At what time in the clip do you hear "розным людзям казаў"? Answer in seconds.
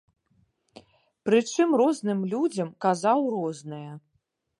1.81-3.19